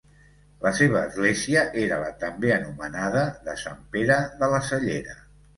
[0.61, 5.19] La seva església era la també anomenada de Sant Pere de la Cellera.